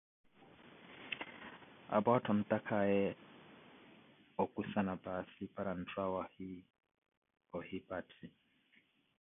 [1.95, 3.01] Apo atthu antakhakaye
[4.43, 6.49] okwisana paasi para ntthu awaahi
[7.57, 8.25] ohipathi.